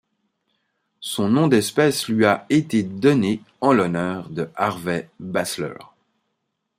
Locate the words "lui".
2.07-2.25